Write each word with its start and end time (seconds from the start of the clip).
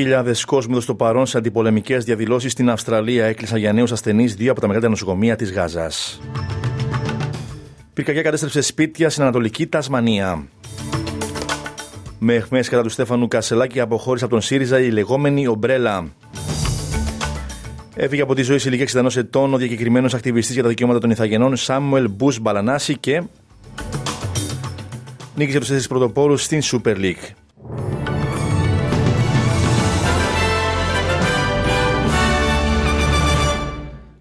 Χιλιάδε 0.00 0.34
κόσμοι 0.46 0.80
στο 0.80 0.94
παρόν 0.94 1.26
σε 1.26 1.38
αντιπολεμικές 1.38 2.04
διαδηλώσεις 2.04 2.52
στην 2.52 2.70
Αυστραλία 2.70 3.24
έκλεισαν 3.24 3.58
για 3.58 3.72
νέους 3.72 3.92
ασθενείς 3.92 4.34
δύο 4.34 4.50
από 4.50 4.60
τα 4.60 4.66
μεγαλύτερα 4.66 4.92
νοσοκομεία 4.92 5.36
της 5.36 5.52
Γάζας. 5.52 6.20
Πυρκαγιά 7.92 8.22
κατέστρεψε 8.22 8.60
σπίτια 8.60 9.10
στην 9.10 9.22
Ανατολική 9.22 9.66
Τασμανία. 9.66 10.48
Με 12.18 12.34
εχμέ 12.34 12.60
κατά 12.60 12.82
του 12.82 12.88
Στέφανου 12.88 13.28
Κασελάκη 13.28 13.80
αποχώρησε 13.80 14.24
από 14.24 14.32
τον 14.32 14.42
ΣΥΡΙΖΑ 14.42 14.80
η 14.80 14.90
λεγόμενη 14.90 15.46
Ομπρέλα. 15.46 16.12
Έφυγε 17.94 18.22
από 18.22 18.34
τη 18.34 18.42
ζωή 18.42 18.58
σε 18.58 18.68
ηλικία 18.68 19.02
61 19.02 19.16
ετών 19.16 19.54
ο 19.54 19.56
διακεκριμένος 19.56 20.14
ακτιβιστής 20.14 20.54
για 20.54 20.62
τα 20.62 20.68
δικαιώματα 20.68 21.00
των 21.00 21.10
Ιθαγενών 21.10 21.56
Σάμουελ 21.56 22.10
Μπούς 22.10 22.38
Μπαλανάση 22.38 22.96
και. 22.98 23.22
Νίκησε 25.34 25.58
τους 25.58 25.66
τέσσερις 25.66 25.88
πρωτοπόρους 25.88 26.42
στην 26.42 26.60
Super 26.62 26.96
League. 26.96 27.47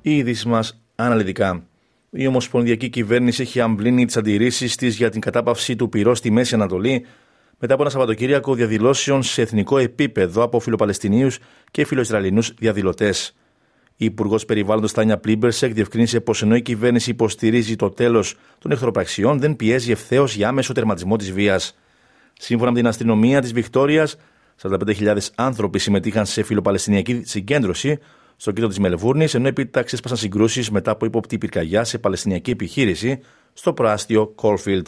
Οι 0.07 0.17
ειδήσει 0.17 0.47
μας 0.47 0.81
αναλυτικά. 0.95 1.63
Η 2.09 2.27
Ομοσπονδιακή 2.27 2.89
Κυβέρνηση 2.89 3.41
έχει 3.41 3.59
αμπλύνει 3.59 4.05
τις 4.05 4.17
αντιρρήσεις 4.17 4.75
της 4.75 4.95
για 4.95 5.09
την 5.09 5.21
κατάπαυση 5.21 5.75
του 5.75 5.89
πυρός 5.89 6.17
στη 6.17 6.31
Μέση 6.31 6.55
Ανατολή 6.55 7.05
μετά 7.59 7.73
από 7.73 7.81
ένα 7.81 7.91
Σαββατοκύριακο 7.91 8.55
διαδηλώσεων 8.55 9.23
σε 9.23 9.41
εθνικό 9.41 9.77
επίπεδο 9.77 10.43
από 10.43 10.59
φιλοπαλαιστινίους 10.59 11.39
και 11.71 11.85
φιλοϊσραηλινούς 11.85 12.53
διαδηλωτές. 12.53 13.35
Η 13.95 14.05
Υπουργός 14.05 14.45
Περιβάλλοντος 14.45 14.93
Τάνια 14.93 15.17
Πλίμπερσεκ 15.17 15.73
διευκρίνησε 15.73 16.19
πως 16.19 16.41
ενώ 16.41 16.55
η 16.55 16.61
κυβέρνηση 16.61 17.09
υποστηρίζει 17.09 17.75
το 17.75 17.89
τέλος 17.89 18.35
των 18.59 18.71
εχθροπραξιών, 18.71 19.39
δεν 19.39 19.55
πιέζει 19.55 19.91
ευθέως 19.91 20.35
για 20.35 20.47
άμεσο 20.47 20.73
τερματισμό 20.73 21.15
της 21.15 21.31
βίας. 21.31 21.77
Σύμφωνα 22.33 22.71
με 22.71 22.77
την 22.77 22.87
αστυνομία 22.87 23.41
της 23.41 23.53
Βικτόριας, 23.53 24.15
45.000 24.61 25.17
άνθρωποι 25.35 25.79
συμμετείχαν 25.79 26.25
σε 26.25 26.43
φιλοπαλαιστινιακή 26.43 27.21
συγκέντρωση 27.25 27.99
στο 28.37 28.51
κέντρο 28.51 28.69
της 28.69 28.79
Μελβούρνης, 28.79 29.33
ενώ 29.33 29.47
επίταξε 29.47 29.95
έσπασαν 29.95 30.17
συγκρούσεις 30.17 30.71
μετά 30.71 30.91
από 30.91 31.05
ύποπτη 31.05 31.37
πυρκαγιά 31.37 31.83
σε 31.83 31.97
παλαιστινιακή 31.97 32.51
επιχείρηση 32.51 33.19
στο 33.53 33.73
προάστιο 33.73 34.27
Κόλφιλντ. 34.27 34.87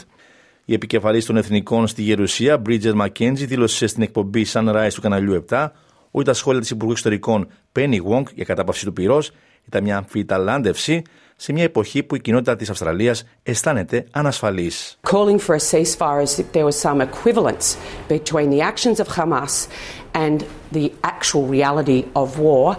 Η 0.64 0.72
επικεφαλής 0.72 1.26
των 1.26 1.36
εθνικών 1.36 1.86
στη 1.86 2.02
Γερουσία, 2.02 2.62
Bridget 2.66 2.94
McKenzie, 2.94 3.32
δήλωσε 3.34 3.86
στην 3.86 4.02
εκπομπή 4.02 4.46
Sunrise 4.52 4.90
του 4.94 5.00
καναλιού 5.00 5.44
7 5.48 5.68
ότι 6.10 6.24
τα 6.24 6.32
σχόλια 6.32 6.60
της 6.60 6.70
Υπουργού 6.70 6.92
Εξωτερικών 6.92 7.48
Penny 7.76 7.98
Wong 8.10 8.22
για 8.34 8.44
κατάπαυση 8.44 8.84
του 8.84 8.92
πυρός 8.92 9.30
ήταν 9.66 9.82
μια 9.82 9.96
αμφιταλάντευση 9.96 11.02
σε 11.36 11.52
μια 11.52 11.62
εποχή 11.62 12.02
που 12.02 12.14
η 12.14 12.20
κοινότητα 12.20 12.56
της 12.56 12.70
Αυστραλίας 12.70 13.24
αισθάνεται 13.42 14.06
ανασφαλής. 14.10 14.98
Calling 15.10 15.38
for 15.38 15.54
a 15.54 15.60
ceasefire 15.70 16.22
as 16.22 16.38
if 16.38 16.52
there 16.52 16.64
was 16.64 16.78
some 16.80 17.00
equivalence 17.00 17.76
between 18.08 18.50
the 18.50 18.60
actions 18.60 19.00
of 19.00 19.08
Hamas 19.16 19.68
and 20.12 20.44
the 20.72 20.92
actual 21.12 21.44
reality 21.56 22.04
of 22.12 22.28
war 22.38 22.76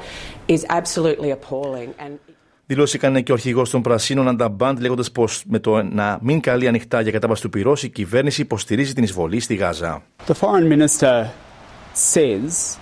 is 0.47 0.65
absolutely 0.69 1.31
appalling. 1.31 1.93
And... 1.99 2.19
Δηλώσει 2.65 2.95
έκανε 2.95 3.21
και 3.21 3.31
ο 3.31 3.33
αρχηγό 3.33 3.63
των 3.63 3.81
Πρασίνων 3.81 4.27
Ανταμπάντ, 4.27 4.79
λέγοντα 4.79 5.03
πω 5.13 5.27
με 5.45 5.59
το 5.59 5.83
να 5.83 6.19
μην 6.21 6.39
καλεί 6.39 6.67
ανοιχτά 6.67 7.01
για 7.01 7.11
κατάβαση 7.11 7.41
του 7.41 7.49
πυρό, 7.49 7.77
η 7.81 7.89
κυβέρνηση 7.89 8.41
υποστηρίζει 8.41 8.93
την 8.93 9.03
εισβολή 9.03 9.39
στη 9.39 9.55
Γάζα. 9.55 10.03
The 10.27 10.33
foreign 10.33 10.67
minister 10.69 11.29
says 11.93 12.77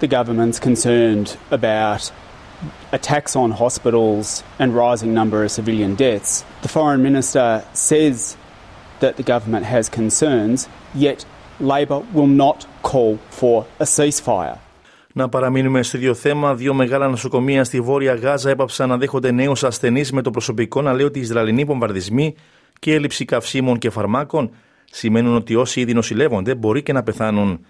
the 0.00 0.08
government's 0.08 0.58
concerned 0.58 1.36
about 1.50 2.10
attacks 2.92 3.36
on 3.36 3.50
hospitals 3.50 4.42
and 4.58 4.74
rising 4.74 5.14
number 5.14 5.44
of 5.44 5.50
civilian 5.50 5.94
deaths. 5.94 6.44
The 6.62 6.72
foreign 6.78 7.02
minister 7.02 7.64
says 7.72 8.36
that 9.02 9.16
the 9.16 9.26
government 9.34 9.64
has 9.66 9.88
concerns, 9.88 10.68
yet 10.94 11.24
Labor 11.60 12.00
will 12.16 12.32
not 12.44 12.66
call 12.82 13.18
for 13.40 13.66
a 13.78 13.84
ceasefire. 13.84 14.58
Να 15.12 15.28
παραμείνουμε 15.28 15.82
στο 15.82 15.96
ίδιο 15.96 16.14
θέμα. 16.14 16.54
Δύο 16.54 16.74
μεγάλα 16.74 17.08
νοσοκομεία 17.08 17.64
στη 17.64 17.80
Βόρεια 17.80 18.14
Γάζα 18.14 18.50
έπαψαν 18.50 18.88
να 18.88 18.96
δέχονται 18.96 19.30
νέους 19.30 19.64
ασθενείς 19.64 20.12
με 20.12 20.22
το 20.22 20.30
προσωπικό 20.30 20.82
να 20.82 20.92
λέει 20.92 21.04
ότι 21.04 21.18
οι 21.18 21.22
Ισραηλινοί 21.22 21.64
βομβαρδισμοί 21.64 22.34
και 22.78 22.94
έλλειψη 22.94 23.24
καυσίμων 23.24 23.78
και 23.78 23.90
φαρμάκων 23.90 24.50
σημαίνουν 24.84 25.34
ότι 25.34 25.54
όσοι 25.54 25.80
ήδη 25.80 25.94
νοσηλεύονται 25.94 26.54
μπορεί 26.54 26.82
και 26.82 26.92
να 26.92 27.02
πεθάνουν. 27.02 27.64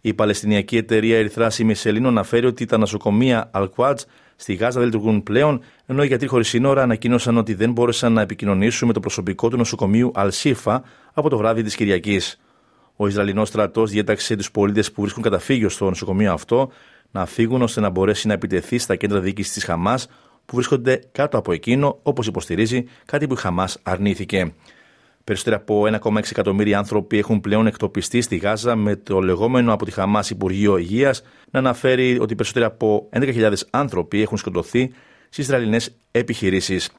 Η 0.00 0.14
Παλαιστινιακή 0.14 0.76
εταιρεία 0.76 1.18
Ερυθρά 1.18 1.50
Ημισελήνων 1.58 2.10
αναφέρει 2.10 2.46
ότι 2.46 2.64
τα 2.64 2.78
νοσοκομεία 2.78 3.50
Al-Quds 3.54 3.98
στη 4.36 4.54
Γάζα 4.54 4.78
δεν 4.78 4.88
λειτουργούν 4.88 5.22
πλέον, 5.22 5.62
ενώ 5.86 6.02
οι 6.02 6.06
γιατροί 6.06 6.28
χωρίς 6.28 6.48
σύνορα 6.48 6.82
ανακοίνωσαν 6.82 7.36
ότι 7.36 7.54
δεν 7.54 7.72
μπόρεσαν 7.72 8.12
να 8.12 8.20
επικοινωνήσουν 8.20 8.86
με 8.86 8.92
το 8.92 9.00
προσωπικό 9.00 9.48
του 9.48 9.56
νοσοκομείου 9.56 10.12
Al-Sifa 10.14 10.80
από 11.12 11.28
το 11.28 11.36
βράδυ 11.36 11.62
της 11.62 11.74
Κυριακής. 11.74 12.40
Ο 13.02 13.06
Ισραηλινός 13.06 13.48
στρατός 13.48 13.90
διέταξε 13.90 14.36
τους 14.36 14.50
πολίτες 14.50 14.92
που 14.92 15.00
βρίσκουν 15.00 15.22
καταφύγιο 15.22 15.68
στο 15.68 15.88
νοσοκομείο 15.88 16.32
αυτό 16.32 16.70
να 17.10 17.26
φύγουν 17.26 17.62
ώστε 17.62 17.80
να 17.80 17.90
μπορέσει 17.90 18.26
να 18.26 18.32
επιτεθεί 18.32 18.78
στα 18.78 18.96
κέντρα 18.96 19.20
διοίκησης 19.20 19.52
της 19.52 19.64
Χαμάς 19.64 20.06
που 20.46 20.54
βρίσκονται 20.56 21.00
κάτω 21.12 21.38
από 21.38 21.52
εκείνο, 21.52 21.98
όπως 22.02 22.26
υποστηρίζει, 22.26 22.84
κάτι 23.04 23.26
που 23.26 23.34
η 23.34 23.36
Χαμάς 23.36 23.78
αρνήθηκε. 23.82 24.52
Περισσότεροι 25.24 25.56
από 25.56 25.86
1,6 25.86 26.30
εκατομμύρια 26.30 26.78
άνθρωποι 26.78 27.18
έχουν 27.18 27.40
πλέον 27.40 27.66
εκτοπιστεί 27.66 28.20
στη 28.20 28.36
Γάζα, 28.36 28.76
με 28.76 28.96
το 28.96 29.20
λεγόμενο 29.20 29.72
από 29.72 29.84
τη 29.84 29.90
Χαμάς 29.90 30.30
Υπουργείο 30.30 30.76
Υγείας 30.76 31.22
να 31.50 31.58
αναφέρει 31.58 32.18
ότι 32.20 32.34
περισσότεροι 32.34 32.64
από 32.64 33.08
11.000 33.12 33.52
άνθρωποι 33.70 34.22
έχουν 34.22 34.38
σκοτωθεί 34.38 34.92
στις 35.28 35.44
Ισραηλινές 35.44 35.94
επιχειρήσεις. 36.10 36.90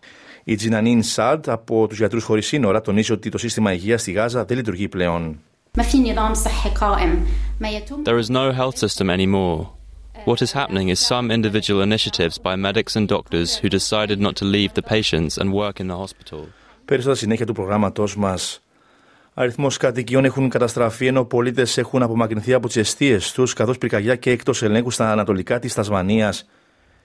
Η 0.44 0.56
Τζινανίν 0.56 1.04
Σαντ 1.04 1.50
από 1.50 1.88
τους 1.88 1.98
Γιατρούς 1.98 2.24
Χωρίς 2.24 2.48
Σύνορα 2.48 2.82
τονίζει 2.82 3.12
ότι 3.12 3.30
το 3.30 3.38
σύστημα 3.38 3.74
υγείας 3.74 4.02
στη 4.02 4.12
Γάζα 4.12 4.46
δεν 4.46 4.58
λειτουργεί 4.58 4.88
πλέον. 4.88 5.40
There 8.04 8.20
is 8.20 8.30
no 8.30 8.52
health 8.52 8.78
system 8.78 9.10
anymore. 9.10 9.72
What 10.26 10.40
is 10.42 10.52
happening 10.52 10.90
is 10.90 11.00
some 11.00 11.32
individual 11.32 11.82
initiatives 11.82 12.38
by 12.38 12.56
medics 12.56 12.96
and 12.96 13.08
doctors 13.08 13.58
who 13.58 13.70
decided 13.70 14.20
not 14.20 14.36
to 14.36 14.46
leave 14.46 14.72
the 14.76 14.84
patients 14.84 15.34
and 15.40 15.52
work 15.52 15.80
in 15.80 15.88
the 15.88 15.98
hospital. 15.98 16.48
Περισσότερα 16.86 17.16
συνέχεια 17.16 17.46
του 17.46 17.54
προγράμματός 17.54 18.16
μας. 18.16 18.64
Αριθμός 19.34 19.78
κατοικιών 19.78 20.26
έχουν 20.26 20.50
καταστραφεί 20.50 21.06
ενώ 21.08 21.26
πολίτες 21.26 21.78
έχουν 21.78 22.04
απομακρυνθεί 22.04 22.54
από 22.54 22.68
τις 22.68 22.76
αιστείες 22.76 23.32
τους, 23.32 23.54
καθώς 23.54 23.78
πυρκαγιά 23.78 24.16
και 24.16 24.32
έκτος 24.32 24.64
ελέγχου 24.64 24.90
στα 24.90 25.12
ανατολικά 25.12 25.60
της 25.60 25.74
Τασμανίας. 25.74 26.50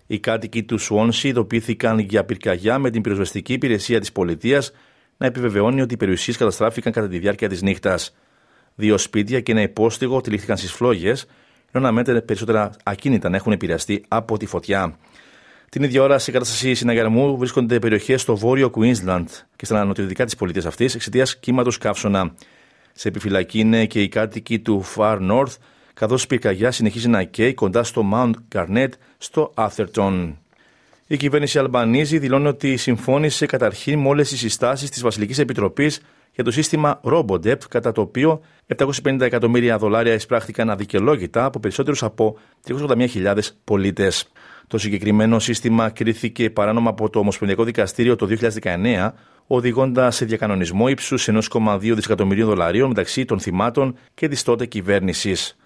Οι 0.07 0.19
κάτοικοι 0.19 0.63
του 0.63 0.79
Σουόνσι 0.79 1.29
ειδοποιήθηκαν 1.29 1.99
για 1.99 2.25
πυρκαγιά 2.25 2.79
με 2.79 2.91
την 2.91 3.03
πυροσβεστική 3.03 3.53
υπηρεσία 3.53 4.01
της 4.01 4.13
πολιτείας 4.13 4.73
να 5.17 5.27
επιβεβαιώνει 5.27 5.81
ότι 5.81 5.95
οι 5.95 5.97
περιουσίες 5.97 6.37
καταστράφηκαν 6.37 6.93
κατά 6.93 7.09
τη 7.09 7.19
διάρκεια 7.19 7.49
της 7.49 7.63
νύχτας. 7.63 8.13
Δύο 8.81 8.99
σπίτια 8.99 9.41
και 9.41 9.53
ένα 9.53 9.63
υπόστηγο 9.63 10.21
τυλίχθηκαν 10.21 10.57
στις 10.57 10.73
φλόγες, 10.73 11.27
ενώ 11.73 11.85
να 11.85 11.93
μέτρε 11.93 12.21
περισσότερα 12.21 12.71
ακίνητα 12.83 13.29
να 13.29 13.37
έχουν 13.37 13.53
επηρεαστεί 13.53 14.05
από 14.09 14.39
τη 14.39 14.47
φωτιά. 14.47 14.99
Την 15.69 15.83
ίδια 15.83 16.03
ώρα, 16.03 16.19
σε 16.19 16.31
κατάσταση 16.31 16.75
συναγερμού 16.75 17.37
βρίσκονται 17.37 17.79
περιοχές 17.79 18.21
στο 18.21 18.37
βόρειο 18.37 18.71
Queensland 18.75 19.25
και 19.57 19.65
στα 19.65 19.85
νοτιοδυτικά 19.85 20.25
της 20.25 20.37
πολιτεία 20.37 20.63
αυτής 20.67 20.95
εξαιτίας 20.95 21.37
κύματος 21.37 21.79
καύσωνα. 21.79 22.35
Σε 22.93 23.09
επιφυλακή 23.09 23.59
είναι 23.59 23.87
και 23.87 24.03
οι 24.03 24.09
κάτοικοι 24.09 24.59
του 24.59 24.85
Far 24.97 25.19
North, 25.31 25.57
καθώς 25.95 26.23
η 26.23 26.27
πυρκαγιά 26.27 26.71
συνεχίζει 26.71 27.09
να 27.09 27.23
καίει 27.23 27.55
κοντά 27.55 27.83
στο 27.83 28.05
Mount 28.13 28.33
Garnett 28.55 28.91
στο 29.19 29.53
Atherton. 29.55 30.33
Η 31.07 31.17
κυβέρνηση 31.17 31.59
Αλμπανίζη 31.59 32.19
δηλώνει 32.19 32.47
ότι 32.47 32.77
συμφώνησε 32.77 33.47
καταρχήν 33.47 33.99
με 33.99 34.09
όλες 34.09 34.29
τις 34.29 34.39
συστάσεις 34.39 34.91
της 34.91 35.03
Βασιλικής 35.03 35.39
Επιτροπής 35.39 36.01
για 36.39 36.47
το 36.47 36.53
σύστημα 36.53 37.01
RoboDebt, 37.05 37.65
κατά 37.69 37.93
το 37.93 38.01
οποίο 38.01 38.41
750 38.77 39.21
εκατομμύρια 39.21 39.79
δολάρια 39.79 40.15
εισπράχθηκαν 40.15 40.71
αδικαιολόγητα 40.71 41.45
από 41.45 41.61
περισσότερους 41.61 42.03
από 42.03 42.37
381.000 42.67 43.39
πολίτες. 43.65 44.31
Το 44.67 44.79
συγκεκριμένο 44.79 45.39
σύστημα 45.39 45.91
κρίθηκε 45.91 46.51
παράνομα 46.51 46.91
από 46.91 47.11
το 47.11 47.19
Ομοσπονδιακό 47.19 47.65
Δικαστήριο 47.65 48.17
το 48.17 48.29
2019, 48.63 49.13
οδηγώντας 49.47 50.17
σε 50.17 50.25
διακανονισμό 50.25 50.89
ύψους 50.89 51.29
1,2 51.29 51.79
δισεκατομμυρίων 51.81 52.49
δολαρίων 52.49 52.89
μεταξύ 52.89 53.25
των 53.25 53.41
θυμάτων 53.41 53.97
και 54.15 54.29
της 54.29 54.43
τότε 54.43 54.67
κυβέρνησης. 54.67 55.57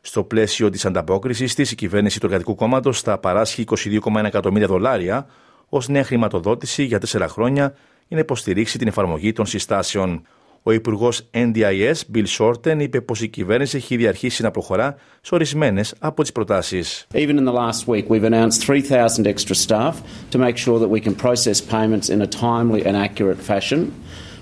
Στο 0.00 0.24
πλαίσιο 0.24 0.70
της 0.70 0.86
ανταπόκρισης 0.86 1.54
της, 1.54 1.70
η 1.70 1.74
κυβέρνηση 1.74 2.20
του 2.20 2.26
Εργατικού 2.26 2.54
Κόμματος 2.54 3.02
θα 3.02 3.18
παράσχει 3.18 3.64
22,1 3.66 4.24
εκατομμύρια 4.24 4.66
δολάρια 4.66 5.26
ως 5.68 5.88
νέα 5.88 6.04
χρηματοδότηση 6.04 6.82
για 6.82 6.98
τέσσερα 6.98 7.28
χρόνια 7.28 7.74
για 8.10 8.18
να 8.18 8.24
υποστηρίξει 8.24 8.78
την 8.78 8.88
εφαρμογή 8.88 9.32
των 9.32 9.46
συστάσεων. 9.46 10.22
Ο 10.62 10.72
Υπουργός 10.72 11.30
NDIS, 11.34 11.94
Bill 12.14 12.26
Shorten, 12.38 12.76
είπε 12.78 13.00
πως 13.00 13.20
η 13.22 13.28
κυβέρνηση 13.28 13.76
έχει 13.76 13.94
ήδη 13.94 14.06
αρχίσει 14.06 14.42
να 14.42 14.50
προχωρά 14.50 14.96
σε 15.20 15.34
ορισμένες 15.34 15.94
από 15.98 16.22
τις 16.22 16.32
προτάσεις. 16.32 17.06
Even 17.12 17.38
in 17.38 17.44
the 17.44 17.52
last 17.52 17.86
week, 17.86 18.08
we've 18.08 18.24
announced 18.24 18.62
3,000 18.66 19.26
extra 19.26 19.54
staff 19.54 19.94
to 20.30 20.38
make 20.38 20.56
sure 20.56 20.78
that 20.78 20.90
we 20.90 21.00
can 21.00 21.14
process 21.14 21.60
payments 21.60 22.08
in 22.08 22.20
a 22.20 22.26
timely 22.26 22.84
and 22.86 22.96
accurate 23.06 23.40
fashion. 23.50 23.80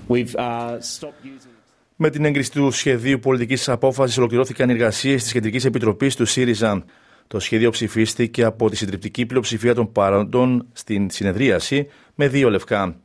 We've 0.07 0.35
uh, 0.35 0.81
stopped 0.81 1.23
using. 1.23 1.53
Με 1.95 2.09
την 2.09 2.25
έγκριση 2.25 2.51
του 2.51 2.71
σχεδίου 2.71 3.19
πολιτικής 3.19 3.69
απόφασης, 3.69 4.17
ολοκληρώθηκαν 4.17 4.69
οι 4.69 4.73
εργασίες 4.73 5.23
της 5.23 5.31
Κεντρικής 5.31 5.65
Επιτροπής 5.65 6.15
του 6.15 6.25
ΣΥΡΙΖΑ. 6.25 6.83
Το 7.27 7.39
σχέδιο 7.39 7.69
ψηφίστηκε 7.69 8.43
από 8.43 8.69
τη 8.69 8.75
συντριπτική 8.75 9.25
πλειοψηφία 9.25 9.75
των 9.75 9.91
παρόντων 9.91 10.67
στην 10.73 11.09
συνεδρίαση 11.09 11.87
με 12.15 12.27
δύο 12.27 12.49
λευκά. 12.49 12.95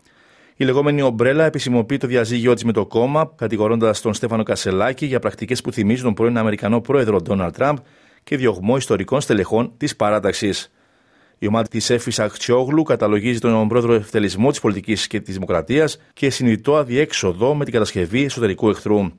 Η 0.56 0.64
λεγόμενη 0.64 1.02
Ομπρέλα 1.02 1.44
επισημοποιεί 1.44 1.96
το 1.96 2.06
διαζύγιο 2.06 2.54
της 2.54 2.64
με 2.64 2.72
το 2.72 2.86
κόμμα, 2.86 3.32
κατηγορώντας 3.36 4.00
τον 4.00 4.14
Στέφανο 4.14 4.42
Κασελάκη 4.42 5.06
για 5.06 5.18
πρακτικές 5.18 5.60
που 5.60 5.72
θυμίζουν 5.72 6.04
τον 6.04 6.14
πρώην 6.14 6.38
Αμερικανό 6.38 6.80
πρόεδρο 6.80 7.20
Ντόναλτ 7.20 7.54
Τραμπ 7.54 7.76
και 8.24 8.36
διωγμό 8.36 8.76
ιστορικών 8.76 9.20
στελεχών 9.20 9.72
της 9.76 9.96
παράταξης. 9.96 10.72
Η 11.38 11.46
ομάδα 11.46 11.68
της 11.68 11.90
Έφη 11.90 12.22
Αχτσιόγλου 12.22 12.82
καταλογίζει 12.82 13.38
τον 13.38 13.68
πρόεδρο 13.68 13.92
ευθελισμό 13.94 14.50
της 14.50 14.60
πολιτικής 14.60 15.06
και 15.06 15.20
της 15.20 15.34
δημοκρατίας 15.34 15.98
και 16.12 16.30
συνειδητό 16.30 16.76
αδιέξοδο 16.76 17.54
με 17.54 17.64
την 17.64 17.72
κατασκευή 17.72 18.24
εσωτερικού 18.24 18.68
εχθρού. 18.68 19.10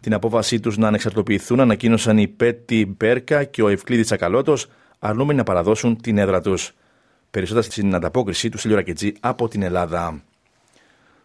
Την 0.00 0.14
απόφασή 0.14 0.60
τους 0.60 0.76
να 0.76 0.88
ανεξαρτοποιηθούν 0.88 1.60
ανακοίνωσαν 1.60 2.18
η 2.18 2.28
Πέτη 2.28 2.94
Μπέρκα 2.96 3.44
και 3.44 3.62
ο 3.62 3.68
Ευκλήδης 3.68 4.06
Τσακαλώτος, 4.06 4.66
αρνούμενοι 4.98 5.38
να 5.38 5.44
παραδώσουν 5.44 6.00
την 6.00 6.18
έδρα 6.18 6.40
τους. 6.40 6.72
Περισσότερα 7.30 7.64
στην 7.64 7.94
ανταπόκριση 7.94 8.48
του 8.48 8.58
Σιλιορακετζή 8.58 9.12
από 9.20 9.48
την 9.48 9.62
Ελλάδα. 9.62 10.22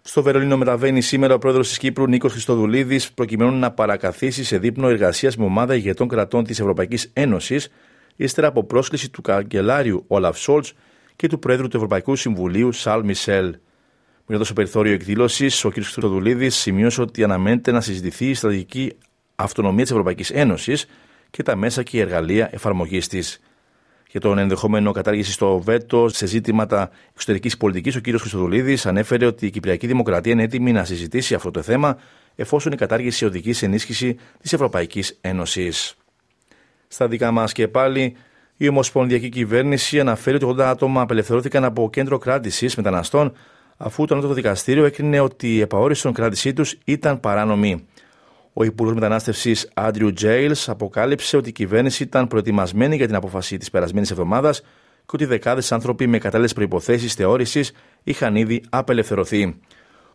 Στο 0.09 0.23
Βερολίνο 0.23 0.57
μεταβαίνει 0.57 1.01
σήμερα 1.01 1.33
ο 1.33 1.37
πρόεδρος 1.37 1.67
της 1.67 1.77
Κύπρου 1.77 2.07
Νίκος 2.07 2.31
Χριστοδουλίδης 2.31 3.11
προκειμένου 3.11 3.51
να 3.51 3.71
παρακαθίσει 3.71 4.43
σε 4.43 4.57
δείπνο 4.57 4.87
εργασίας 4.89 5.37
με 5.37 5.45
ομάδα 5.45 5.75
ηγετών 5.75 6.07
κρατών 6.07 6.43
της 6.43 6.59
Ευρωπαϊκής 6.59 7.09
Ένωσης, 7.13 7.69
ύστερα 8.15 8.47
από 8.47 8.63
πρόσκληση 8.63 9.09
του 9.09 9.21
καγκελάριου 9.21 10.03
Όλαφ 10.07 10.37
Σόλτς 10.37 10.73
και 11.15 11.27
του 11.27 11.39
πρόεδρου 11.39 11.67
του 11.67 11.75
Ευρωπαϊκού 11.75 12.15
Συμβουλίου 12.15 12.71
Σαλ 12.71 13.03
Μισελ. 13.03 13.55
Μιλώντα 14.25 14.45
στο 14.45 14.53
περιθώριο 14.53 14.93
εκδήλωσης, 14.93 15.65
ο 15.65 15.69
κ. 15.69 15.73
Χριστοδουλίδης 15.73 16.55
σημείωσε 16.55 17.01
ότι 17.01 17.23
αναμένεται 17.23 17.71
να 17.71 17.81
συζητηθεί 17.81 18.29
η 18.29 18.33
στρατηγική 18.33 18.93
αυτονομία 19.35 19.83
της 19.83 19.91
Ευρωπαϊκής 19.91 20.29
Ένωσης 20.29 20.85
και 21.29 21.43
τα 21.43 21.55
μέσα 21.55 21.83
και 21.83 21.97
η 21.97 21.99
εργαλεία 21.99 22.49
εφαρμογής 22.51 23.07
της. 23.07 23.39
Για 24.11 24.19
τον 24.19 24.37
ενδεχόμενο 24.37 24.91
κατάργηση 24.91 25.31
στο 25.31 25.59
ΒΕΤΟ 25.59 26.09
σε 26.09 26.25
ζήτηματα 26.25 26.89
εξωτερικής 27.13 27.57
πολιτικής, 27.57 27.95
ο 27.95 28.01
κ. 28.01 28.03
Χριστοδουλίδη 28.07 28.77
ανέφερε 28.83 29.25
ότι 29.25 29.45
η 29.45 29.49
Κυπριακή 29.49 29.87
Δημοκρατία 29.87 30.31
είναι 30.31 30.43
έτοιμη 30.43 30.71
να 30.71 30.85
συζητήσει 30.85 31.33
αυτό 31.33 31.51
το 31.51 31.61
θέμα, 31.61 31.97
εφόσον 32.35 32.71
η 32.71 32.75
κατάργηση 32.75 33.25
οδηγεί 33.25 33.53
σε 33.53 33.65
ενίσχυση 33.65 34.17
της 34.41 34.53
Ευρωπαϊκής 34.53 35.17
Ένωσης. 35.21 35.95
Στα 36.87 37.07
δικά 37.07 37.31
μας 37.31 37.51
και 37.51 37.67
πάλι, 37.67 38.15
η 38.57 38.67
Ομοσπονδιακή 38.67 39.29
Κυβέρνηση 39.29 39.99
αναφέρει 39.99 40.35
ότι 40.35 40.45
80 40.45 40.59
άτομα 40.59 41.01
απελευθερώθηκαν 41.01 41.63
από 41.63 41.89
κέντρο 41.89 42.17
κράτησης 42.17 42.75
μεταναστών, 42.75 43.33
αφού 43.77 44.05
το 44.05 44.13
Ανώτατο 44.13 44.33
Δικαστήριο 44.33 44.85
έκρινε 44.85 45.19
ότι 45.19 45.55
η 45.55 45.61
επαόριστον 45.61 46.13
κράτησή 46.13 46.53
τους 46.53 46.77
ήταν 46.85 47.19
παράνομη. 47.19 47.87
Ο 48.59 48.63
Υπουργός 48.63 48.93
Μετανάστευσης 48.93 49.69
Άντριου 49.73 50.13
Τζέιλς 50.13 50.69
αποκάλυψε 50.69 51.37
ότι 51.37 51.49
η 51.49 51.51
κυβέρνηση 51.51 52.03
ήταν 52.03 52.27
προετοιμασμένη 52.27 52.95
για 52.95 53.05
την 53.05 53.15
απόφαση 53.15 53.57
της 53.57 53.69
περασμένης 53.69 54.11
εβδομάδας 54.11 54.61
και 55.05 55.11
ότι 55.13 55.25
δεκάδες 55.25 55.71
άνθρωποι 55.71 56.07
με 56.07 56.17
κατάλληλες 56.17 56.53
προποθέσει 56.53 57.07
θεώρησης 57.07 57.71
είχαν 58.03 58.35
ήδη 58.35 58.63
απελευθερωθεί. 58.69 59.59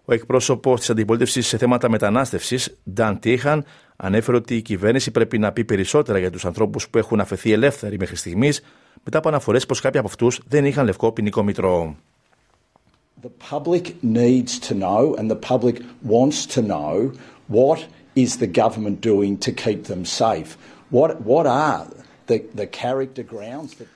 Ο 0.05 0.13
εκπρόσωπος 0.13 0.81
της 0.81 0.91
αντιπολίτευσης 0.91 1.47
σε 1.47 1.57
θέματα 1.57 1.91
μετανάστευσης, 1.91 2.77
Νταν 2.93 3.19
Τίχαν, 3.19 3.65
ανέφερε 3.97 4.37
ότι 4.37 4.57
η 4.57 4.63
κυβέρνηση 4.63 5.11
πρέπει 5.11 5.39
να 5.39 5.53
πει 5.53 5.65
περισσότερα 5.65 6.19
για 6.19 6.31
τους 6.31 6.45
ανθρώπους 6.45 6.89
που 6.89 6.99
έχουν 6.99 7.21
αφαιθεί 7.21 7.53
ελεύθεροι 7.53 7.99
μέχρι 7.99 8.17
στιγμής, 8.17 8.63
μετά 9.05 9.19
από 9.19 9.29
αναφορές 9.29 9.67
πως 9.67 9.81
κάποιοι 9.81 9.99
από 9.99 10.09
αυτούς 10.09 10.41
δεν 10.49 10.65
είχαν 10.65 10.85
λευκό 10.85 11.13
ποινικό 11.13 11.43
μητρό. 11.43 11.97
The 13.23 13.57
public 13.57 13.85
needs 14.03 14.59
to 14.69 14.75
know 14.75 15.15
and 15.19 15.31
the 15.31 15.39
public 15.51 15.77
wants 16.09 16.47
to 16.55 16.61
know 16.73 17.13
what 17.49 17.79
is 18.15 18.37
the 18.37 18.47
government 18.47 19.01
doing 19.01 19.37
to 19.39 19.53
keep 19.53 19.85
them 19.85 20.05
safe? 20.05 20.57
What, 20.91 21.21
what 21.23 21.47
are 21.47 21.87
the, 22.27 22.45
the 22.55 22.67
character 22.67 23.23
grounds 23.23 23.75
that 23.79 23.87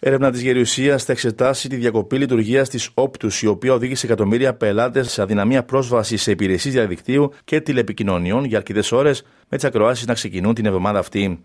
Έρευνα 0.00 0.30
της 0.30 0.40
Γερουσίας 0.40 1.04
θα 1.04 1.12
εξετάσει 1.12 1.68
τη 1.68 1.76
διακοπή 1.76 2.18
λειτουργίας 2.18 2.68
της 2.68 2.90
Όπτους, 2.94 3.42
η 3.42 3.46
οποία 3.46 3.72
οδήγησε 3.72 4.06
εκατομμύρια 4.06 4.54
πελάτες 4.54 5.12
σε 5.12 5.22
αδυναμία 5.22 5.64
πρόσβαση 5.64 6.16
σε 6.16 6.30
υπηρεσίες 6.30 6.74
διαδικτύου 6.74 7.32
και 7.44 7.60
τηλεπικοινωνιών 7.60 8.44
για 8.44 8.56
αρκετές 8.56 8.92
ώρες, 8.92 9.22
με 9.48 9.56
τις 9.56 9.66
ακροάσεις 9.66 10.06
να 10.06 10.14
ξεκινούν 10.14 10.54
την 10.54 10.66
εβδομάδα 10.66 10.98
αυτή. 10.98 11.42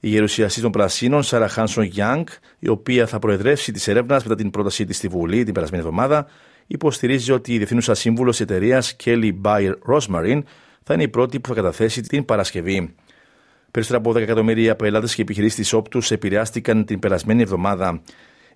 Η 0.00 0.08
γερουσιαστής 0.08 0.62
των 0.62 0.70
Πρασίνων, 0.70 1.22
Σάρα 1.22 1.48
Χάνσον 1.48 1.84
Γιάνγκ, 1.84 2.26
η 2.58 2.68
οποία 2.68 3.06
θα 3.06 3.18
προεδρεύσει 3.18 3.72
τη 3.72 3.90
έρευνα 3.90 4.14
μετά 4.22 4.34
την 4.34 4.50
πρότασή 4.50 4.84
της 4.84 4.96
στη 4.96 5.08
Βουλή 5.08 5.44
την 5.44 5.54
περασμένη 5.54 5.82
εβδομάδα, 5.82 6.26
υποστηρίζει 6.66 7.32
ότι 7.32 7.52
η 7.52 7.56
διευθύνουσα 7.56 7.94
σύμβουλος 7.94 8.36
τη 8.36 8.42
εταιρείας 8.42 8.96
Kelly 9.04 9.32
Bayer 9.42 9.72
Rosmarin 9.86 10.42
θα 10.84 10.94
είναι 10.94 11.02
η 11.02 11.08
πρώτη 11.08 11.40
που 11.40 11.48
θα 11.48 11.54
καταθέσει 11.54 12.00
την 12.00 12.24
Παρασκευή. 12.24 12.94
Περισσότερα 13.70 14.02
από 14.02 14.18
10 14.18 14.22
εκατομμύρια 14.22 14.76
πελάτες 14.76 15.14
και 15.14 15.22
επιχειρήσεις 15.22 15.56
της 15.56 15.72
Όπτου 15.72 16.00
επηρεάστηκαν 16.08 16.84
την 16.84 16.98
περασμένη 16.98 17.42
εβδομάδα. 17.42 18.02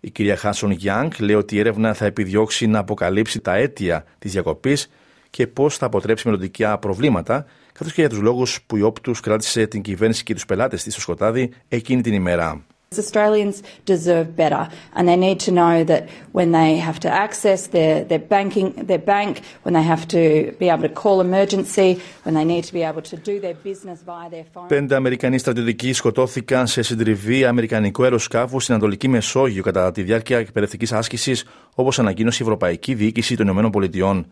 Η 0.00 0.10
κυρία 0.10 0.36
Χάσον 0.36 0.70
Γιάνγκ 0.70 1.10
λέει 1.19 1.36
ότι 1.36 1.56
η 1.56 1.58
έρευνα 1.58 1.94
θα 1.94 2.04
επιδιώξει 2.04 2.66
να 2.66 2.78
αποκαλύψει 2.78 3.40
τα 3.40 3.54
αίτια 3.54 4.04
της 4.19 4.32
διακοπής 4.32 4.90
και 5.30 5.46
πώς 5.46 5.76
θα 5.76 5.86
αποτρέψει 5.86 6.26
μελλοντικά 6.26 6.78
προβλήματα, 6.78 7.46
καθώς 7.72 7.92
και 7.92 8.00
για 8.00 8.10
τους 8.10 8.20
λόγους 8.20 8.62
που 8.62 8.76
η 8.76 8.82
Όπτου 8.82 9.12
κράτησε 9.22 9.66
την 9.66 9.82
κυβέρνηση 9.82 10.22
και 10.22 10.34
τους 10.34 10.46
πελάτες 10.46 10.82
της 10.82 10.92
στο 10.92 11.02
σκοτάδι 11.02 11.52
εκείνη 11.69 12.02
την 12.02 12.12
ημέρα. 12.12 12.64
Australians 12.96 13.62
deserve 13.85 14.35
better, 14.35 14.67
and 14.94 15.06
they 15.06 15.17
need 15.17 15.38
to 15.40 15.50
know 15.52 15.85
that 15.85 16.08
when 16.32 16.52
they 16.52 16.79
have 16.79 16.99
to 17.00 17.11
access 17.11 17.67
their, 17.67 18.02
their 18.05 18.19
banking, 18.19 18.73
their 18.87 18.99
bank, 19.14 19.40
when 19.62 19.75
they 19.75 19.82
have 19.82 20.08
to 20.08 20.23
be 20.58 20.70
able 20.70 20.88
to 20.88 20.94
call 21.02 21.20
emergency, 21.20 22.00
when 22.25 22.35
they 22.35 22.44
need 22.44 22.64
to 22.64 22.73
be 22.73 22.82
able 22.82 23.02
to 23.02 23.17
do 23.17 23.35
their 23.40 23.56
business 23.69 23.99
via 24.06 24.31
their 24.31 24.44
phone. 24.55 24.67
Πέντε 24.69 24.94
Αμερικανοί 24.94 25.38
στρατιωτικοί 25.38 25.93
σκοτώθηκαν 25.93 26.67
σε 26.67 26.82
συντριβή 26.82 27.44
Αμερικανικού 27.44 28.02
αεροσκάφου 28.02 28.61
στην 28.61 28.75
Ανατολική 28.75 29.08
Μεσόγειο 29.08 29.62
κατά 29.62 29.93
τη 29.93 30.02
διάρκεια 30.02 30.38
εκπαιδευτικής 30.38 30.93
άσκησης, 30.93 31.44
όπως 31.75 31.99
ανακοίνωσε 31.99 32.43
η 32.43 32.46
Ευρωπαϊκή 32.46 32.94
Διοίκηση 32.94 33.37
των 33.37 33.49
ΗΠΑ. 33.49 34.25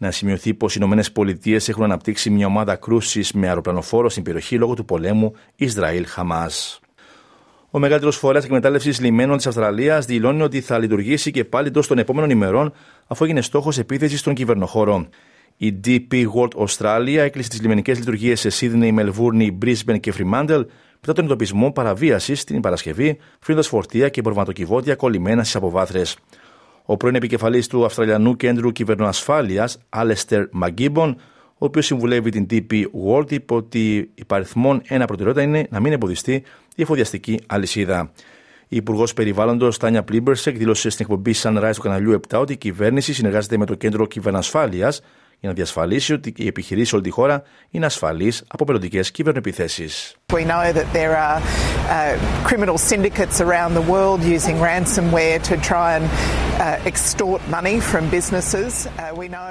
Να 0.00 0.10
σημειωθεί 0.10 0.54
πως 0.54 0.76
οι 0.76 0.80
ΗΠΑ 0.82 1.60
έχουν 1.66 1.84
αναπτύξει 1.84 2.30
μια 2.30 2.46
ομάδα 2.46 2.76
κρούσης 2.76 3.32
με 3.32 3.48
αεροπλανοφόρο 3.48 4.08
στην 4.08 4.22
περιοχή 4.22 4.56
λόγω 4.56 4.74
του 4.74 4.84
πολέμου 4.84 5.32
Ισραήλ-Χαμάς. 5.56 6.80
Ο 7.70 7.78
μεγαλύτερος 7.78 8.16
φορέας 8.16 8.44
εκμετάλλευσης 8.44 9.00
λιμένων 9.00 9.36
της 9.36 9.46
Αυστραλίας 9.46 10.06
δηλώνει 10.06 10.42
ότι 10.42 10.60
θα 10.60 10.78
λειτουργήσει 10.78 11.30
και 11.30 11.44
πάλι 11.44 11.66
εντός 11.66 11.86
των 11.86 11.98
επόμενων 11.98 12.30
ημερών, 12.30 12.72
αφού 13.06 13.24
έγινε 13.24 13.40
στόχος 13.40 13.78
επίθεσης 13.78 14.20
στον 14.20 14.34
κυβερνοχώρο. 14.34 15.06
Η 15.56 15.80
DP 15.84 16.12
World 16.12 16.66
Australia 16.66 17.16
έκλεισε 17.16 17.48
τις 17.48 17.60
λιμενικές 17.60 17.98
λειτουργίες 17.98 18.40
σε 18.40 18.50
Σίδνεϊ, 18.50 18.92
Μελβούρνη, 18.92 19.58
Brisbane 19.64 20.00
και 20.00 20.14
Fremantle 20.18 20.64
μετά 21.00 21.12
τον 21.14 21.24
εντοπισμό 21.24 21.72
παραβίασης 21.72 22.44
την 22.44 22.60
Παρασκευή, 22.60 23.18
φρύνοντα 23.40 23.68
φορτία 23.68 24.08
και 24.08 24.20
μπορματοκιβώτια 24.20 24.94
κολλημένα 24.94 25.42
στις 25.42 25.56
αποβάθρες. 25.56 26.16
Ο 26.84 26.96
πρώην 26.96 27.14
επικεφαλής 27.14 27.66
του 27.66 27.84
Αυστραλιανού 27.84 28.36
Κέντρου 28.36 28.72
Κυβερνοασφάλειας, 28.72 29.78
Άλεστερ 29.88 30.46
Μαγκίμπον, 30.50 31.16
ο 31.58 31.64
οποίος 31.64 31.86
συμβουλεύει 31.86 32.30
την 32.30 32.46
DP 32.50 32.84
World, 33.06 33.32
είπε 33.32 33.54
ότι 33.54 34.10
η 34.14 34.24
παριθμόν 34.24 34.82
ένα 34.86 35.04
προτεραιότητα 35.04 35.44
είναι 35.44 35.66
να 35.70 35.80
μην 35.80 35.92
εμποδιστεί 35.92 36.32
η 36.76 36.82
εφοδιαστική 36.82 37.40
αλυσίδα. 37.46 38.10
Η 38.68 38.76
Υπουργός 38.76 39.14
Περιβάλλοντος 39.14 39.78
Τάνια 39.78 40.02
Πλίμπερσεκ 40.02 40.56
δήλωσε 40.56 40.90
στην 40.90 41.06
εκπομπή 41.08 41.34
Sunrise 41.42 41.72
του 41.74 41.82
καναλιού 41.82 42.20
7 42.28 42.38
ότι 42.38 42.52
η 42.52 42.56
κυβέρνηση 42.56 43.14
συνεργάζεται 43.14 43.56
με 43.56 43.66
το 43.66 43.74
Κέντρο 43.74 44.06
Κυβερνασφάλειας 44.06 45.00
για 45.40 45.48
να 45.48 45.54
διασφαλίσει 45.54 46.12
ότι 46.12 46.32
οι 46.36 46.46
επιχειρήσεις 46.46 46.92
όλη 46.92 47.02
τη 47.02 47.10
χώρα 47.10 47.42
είναι 47.70 47.86
ασφαλείς 47.86 48.44
από 48.48 48.64
μελλοντικές 48.66 49.10
κυβερνοεπιθέσεις. 49.10 50.16
We 50.32 50.44
know 50.44 50.72
that 50.72 50.92
there 50.92 51.16
are 51.16 51.40
uh, 51.40 52.48
criminal 52.48 52.78
syndicates 52.78 53.40
around 53.40 53.72
the 53.74 53.86
world 53.92 54.20
using 54.36 54.56
ransomware 54.68 55.40
to 55.50 55.54
try 55.70 55.88
and 55.98 56.04
uh, 56.06 56.90
extort 56.90 57.40
money 57.56 57.76
from 57.90 58.02
businesses. 58.18 58.72
Uh, 58.86 58.90
we 59.20 59.26
know 59.36 59.50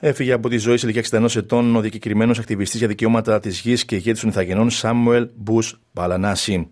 Έφυγε 0.00 0.32
από 0.32 0.48
τη 0.48 0.56
ζωή 0.56 0.76
σε 0.76 0.86
ηλικία 0.86 1.20
61 1.20 1.36
ετών 1.36 1.76
ο 1.76 1.80
διακεκριμένος 1.80 2.38
ακτιβιστής 2.38 2.78
για 2.78 2.88
δικαιώματα 2.88 3.40
της 3.40 3.60
γης 3.60 3.84
και 3.84 3.94
ηγέτης 3.94 4.20
των 4.20 4.30
Ιθαγενών 4.30 4.70
Σάμουελ 4.70 5.28
Μπούς 5.34 5.80
Μπαλανάση. 5.92 6.68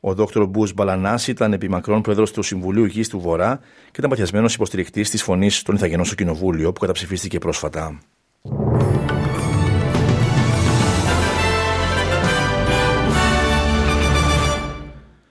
Ο 0.00 0.14
Δόκτωρ 0.14 0.46
Μπούς 0.46 0.74
Μπαλανάση 0.74 1.30
ήταν 1.30 1.52
επιμακρόν 1.52 2.02
πρόεδρος 2.02 2.32
του 2.32 2.42
Συμβουλίου 2.42 2.84
Γης 2.84 3.08
του 3.08 3.20
Βορρά 3.20 3.58
και 3.84 3.96
ήταν 3.96 4.10
παθιασμένος 4.10 4.54
υποστηρικτής 4.54 5.10
της 5.10 5.22
φωνής 5.22 5.62
των 5.62 5.74
Ιθαγενών 5.74 6.04
στο 6.04 6.14
Κοινοβούλιο 6.14 6.72
που 6.72 6.80
καταψηφίστηκε 6.80 7.38
πρόσφατα. 7.38 7.98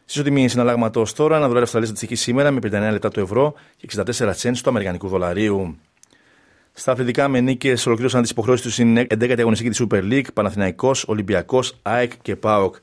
Στη 0.06 0.24
τιμή 0.24 0.48
συναλλάγματος 0.48 1.14
τώρα, 1.14 1.36
ένα 1.36 1.48
δολάριο 1.48 1.64
Αυστραλία 1.64 2.16
σήμερα 2.16 2.52
με 2.52 2.60
59 2.64 2.70
λεπτά 2.72 3.10
του 3.10 3.20
ευρώ 3.20 3.54
και 3.78 3.88
64 3.96 4.32
τσέντ 4.36 4.56
του 4.64 4.70
Αμερικανικού 4.70 5.08
δολαρίου. 5.08 5.78
Στα 6.78 6.92
αθλητικά 6.92 7.28
με 7.28 7.40
νίκες 7.40 7.86
ολοκλήρωσαν 7.86 8.22
τις 8.22 8.32
υποχρεώσεις 8.32 8.66
τους 8.66 8.74
στην 8.74 8.98
11η 8.98 9.40
αγωνιστική 9.40 9.70
της 9.70 9.84
Super 9.84 10.02
League, 10.12 10.34
Παναθηναϊκός, 10.34 11.04
Ολυμπιακός, 11.08 11.80
ΑΕΚ 11.82 12.12
και 12.22 12.36
ΠΑΟΚ. 12.36 12.76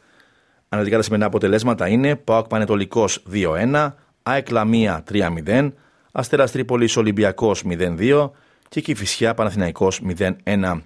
Αναλυτικά 0.68 0.96
τα 0.96 1.02
σημερινά 1.02 1.28
αποτελέσματα 1.28 1.88
είναι 1.88 2.16
ΠΑΟΚ 2.16 2.46
Πανετολικός 2.46 3.22
2-1, 3.32 3.94
ΑΕΚ 4.22 4.50
Λαμία 4.50 5.02
3-0, 5.12 5.72
Αστέρας 6.12 6.50
Τρίπολης 6.50 6.96
Ολυμπιακός 6.96 7.64
0-2 7.64 8.30
και 8.68 8.80
Κυφυσιά 8.80 9.34
Παναθηναϊκός 9.34 10.00
0-1. 10.18 10.82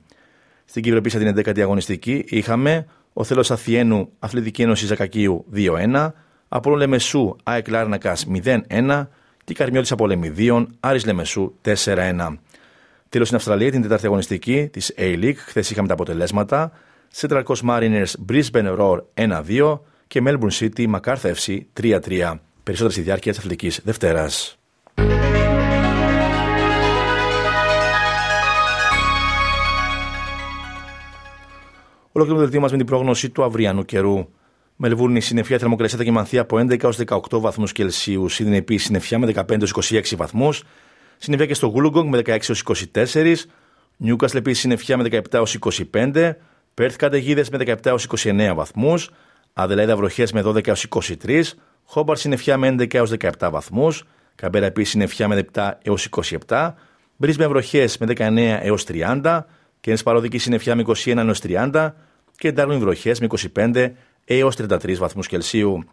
Στην 0.64 0.82
Κυπροπίσα 0.82 1.18
την 1.18 1.34
11η 1.36 1.60
αγωνιστική 1.60 2.24
είχαμε 2.28 2.86
ο 3.12 3.24
Θέλο 3.24 3.48
Αθιένου 3.48 4.12
Αθλητική 4.18 4.62
Ένωση 4.62 4.86
Ζακακίου 4.86 5.44
2-1, 5.54 6.12
Απόλο 6.48 6.76
Λεμεσού 6.76 7.36
ΑΕΚ 7.42 7.68
Λάρνακας 7.68 8.26
0-1 8.44 9.08
και 9.44 9.54
Καρμιώτης 9.54 9.92
Απολεμιδίων 9.92 10.76
Άρης 10.80 11.06
Λεμεσού 11.06 11.54
4-1. 11.62 12.38
Τέλος 13.08 13.26
στην 13.26 13.38
Αυστραλία, 13.38 13.70
την 13.70 13.82
τέταρτη 13.82 14.06
αγωνιστική 14.06 14.68
της 14.72 14.94
A-League. 14.98 15.36
Χθες 15.36 15.70
είχαμε 15.70 15.88
τα 15.88 15.94
αποτελέσματα. 15.94 16.72
Central 17.16 17.42
Coast 17.42 17.68
Mariners 17.68 18.12
Brisbane 18.28 18.78
Roar 18.78 18.98
1-2 19.14 19.80
και 20.06 20.22
Melbourne 20.26 20.58
City 20.58 20.94
MacArthur 20.94 21.32
FC 21.34 21.60
3-3. 21.80 22.40
Περισσότερα 22.62 22.92
στη 22.92 23.00
διάρκεια 23.00 23.32
της 23.32 23.40
Αθλητικής 23.40 23.80
Δευτέρας. 23.84 24.58
Ολοκληρώνουμε 32.12 32.34
το 32.34 32.36
δελτίο 32.36 32.60
μας 32.60 32.70
με 32.70 32.76
την 32.76 32.86
πρόγνωση 32.86 33.30
του 33.30 33.44
αυριανού 33.44 33.84
καιρού. 33.84 34.28
Μελβούρνη 34.76 35.20
συννεφιά 35.20 35.58
θερμοκρασία 35.58 35.98
θα 35.98 36.04
κοιμανθεί 36.04 36.38
από 36.38 36.58
11 36.58 36.82
έως 36.82 36.96
18 36.96 37.40
βαθμούς 37.40 37.72
Κελσίου. 37.72 38.28
Σίδνη 38.28 38.56
επίσης 38.56 38.84
συννεφιά 38.84 39.18
με 39.18 39.26
15 39.26 39.66
26 39.66 40.16
βαθμούς. 40.16 40.62
Συννεφιά 41.16 41.46
και 41.46 41.54
στο 41.54 41.66
Γούλουγκογκ 41.66 42.08
με 42.08 42.18
16 42.18 42.26
έως 42.26 42.64
24. 42.92 43.34
Νιούκασλ 43.96 44.36
επίσης 44.36 44.60
συννεφιά 44.60 44.96
με 44.96 45.08
17 45.10 45.34
έως 45.34 45.58
25. 45.92 46.32
Πέρθ 46.74 46.96
καταιγίδε 46.96 47.44
με 47.52 47.58
17 47.66 47.86
έως 47.86 48.06
29 48.16 48.52
βαθμούς. 48.54 49.10
Αδελαίδα 49.52 49.96
βροχέ 49.96 50.26
με 50.32 50.42
12 50.44 50.66
έως 50.66 50.86
23. 51.26 51.42
Χόμπαρ 51.84 52.16
συννεφιά 52.16 52.56
με 52.56 52.68
11 52.78 52.94
έως 52.94 53.12
17 53.18 53.48
βαθμούς. 53.50 54.04
Καμπέρα 54.34 54.66
επίσης 54.66 54.90
συννεφιά 54.90 55.28
με 55.28 55.44
7 55.52 55.70
έως 55.82 56.08
27. 56.48 56.72
Μπρι 57.16 57.34
με 57.38 57.46
βροχέ 57.46 57.88
με 58.00 58.06
19 58.16 58.58
έως 58.62 58.84
30. 58.88 59.40
Και 59.80 59.96
παροδική 60.04 60.38
συννεφιά 60.38 60.74
με 60.74 60.84
21 60.86 61.16
έως 61.16 61.40
30. 61.42 61.92
Και 62.36 62.52
Ντάρουιν 62.52 62.78
βροχέ 62.78 63.14
με 63.20 63.26
25 63.56 63.92
έως 64.24 64.56
33 64.56 64.96
βαθμούς 64.96 65.26
Κελσίου. 65.26 65.84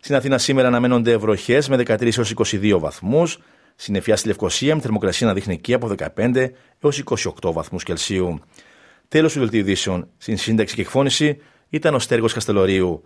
Στην 0.00 0.14
Αθήνα 0.14 0.38
σήμερα 0.38 0.68
αναμένονται 0.68 1.16
βροχέ 1.16 1.62
με 1.68 1.76
13 1.76 2.16
έως 2.16 2.34
22 2.36 2.78
βαθμούς. 2.78 3.38
Συννεφιά 3.76 4.16
στη 4.16 4.26
Λευκοσία 4.26 4.74
με 4.74 4.80
θερμοκρασία 4.80 5.26
να 5.26 5.32
δείχνει 5.32 5.54
εκεί 5.54 5.74
από 5.74 5.94
15 6.16 6.50
έως 6.80 7.02
28 7.42 7.52
βαθμούς 7.52 7.82
Κελσίου. 7.82 8.40
Τέλος 9.08 9.32
του 9.32 9.38
δελτίου 9.38 9.60
ειδήσεων, 9.60 10.08
στην 10.16 10.36
σύνταξη 10.36 10.74
και 10.74 10.80
εκφώνηση 10.80 11.38
ήταν 11.68 11.94
ο 11.94 11.98
Στέργος 11.98 12.32
Καστελωρίου. 12.32 13.02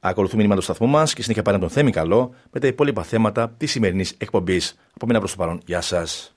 Ακολουθούμε 0.00 0.42
μήνυμα 0.42 0.56
του 0.58 0.64
σταθμού 0.64 0.86
μας 0.86 1.14
και 1.14 1.22
συνέχεια 1.22 1.42
πάρε 1.42 1.58
τον 1.58 1.70
Θέμη 1.70 1.90
Καλό 1.90 2.34
με 2.50 2.60
τα 2.60 2.66
υπόλοιπα 2.66 3.02
θέματα 3.02 3.54
της 3.56 3.70
σημερινής 3.70 4.14
εκπομπής. 4.18 4.78
Από 4.94 5.06
μένα 5.06 5.18
προς 5.18 5.30
το 5.30 5.36
παρόν, 5.36 5.60
γεια 5.66 5.80
σας. 5.80 6.36